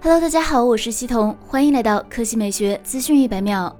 [0.00, 3.76] Hello，大家好，我是西彤，欢迎来到科技美学资讯一百秒。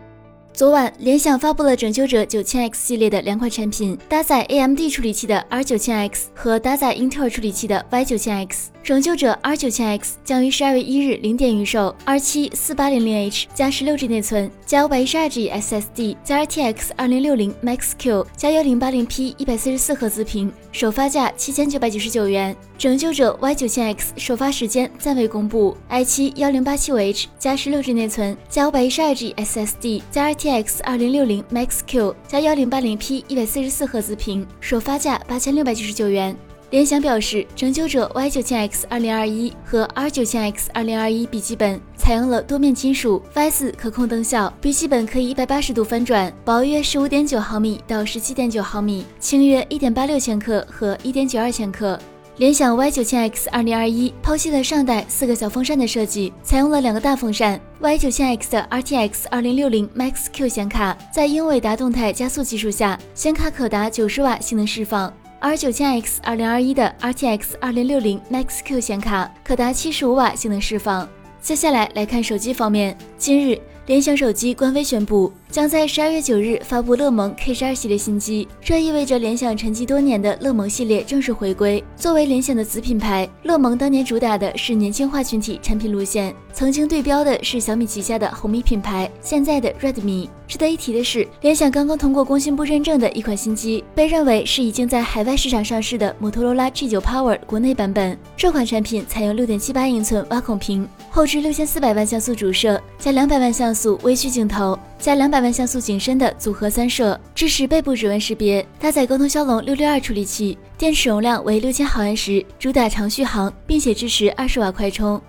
[0.53, 8.71] 昨晚，联想发布了拯救者九千 X 系列的两款产品，搭载 AMD 处理器的 R 九千 X 和搭载英特尔处理器的 Y 九千 X。
[8.83, 19.05] 拯救者 R 九千 X 将于十二月一日零点预售，R 七四八零零 H 加十六 G 内存，加五百一十二 G SSD，加 RTX 二零六零 Max Q，加幺零八零
[19.05, 22.57] P 一百四十四赫兹屏，首发价七千九百九十九元。
[22.79, 31.81] 拯救者 Y 九千 X 首发时间暂未公布，i 七幺零八七五 H 加十六 G 内存，加五百一十二 G SSD，加 RTX X 二零六零 Max
[31.87, 36.37] Q，加幺零八零 P 一百四十四赫兹屏，首发价八千六百九十九元。
[36.71, 51.99] 联想表示，拯救者 Y 九千 X 二零二一和 R 九千 X 二零二一笔记本采用了多面金属 Y 四可控灯效，笔记本可以一百八十度翻转，薄约十五点九毫米到十七点九毫米，轻约一点八六千克和一点九二千克。
[52.39, 57.61] 联想 Y 九千 X 二零二一抛弃了上代四个小风扇的设计，采用了两个大风扇。
[57.81, 65.13] Y 九千 X 的 RTX 二零六零 Max Q 显卡在英伟达动态加速技术下，显卡可达九十瓦性能释放。
[65.41, 71.09] R 九千 X 二零二一的 RTX 二零六零 Max Q 显卡可达七十五瓦性能释放。
[71.43, 75.33] 接下来来看手机方面，今日联想手机官微宣布。
[75.51, 81.83] 将在十二月九日发布乐檬 K 十二系列新机，这意味着联想沉寂多年的乐檬系列正式回归。
[81.97, 90.29] 作为联想的子品牌，乐檬当年主打的是年轻化群体产品路线，曾经对标的是小米旗下的红米品牌，现在的 Redmi。
[90.47, 98.19] 值得一提的是，联想刚刚通过工信部认证的一款新机，被认为是已经在海外市场上市的摩托罗拉 G9 Power 国内版本。
[98.37, 104.79] 这款产品采用六点七八英寸挖孔屏，后置六千四百万像素主摄加两百万像素微距镜头。
[104.99, 115.21] 加两百万像素景深的组合三摄，支持背部指纹识别，搭载高通骁龙六六二处理器，电池容量为六千毫安时，主打长续航，并且支持二十瓦快充。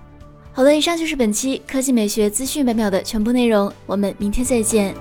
[0.52, 4.94] 好的，以上就是本期科技美学资讯百秒的全部内容，我们明天再见。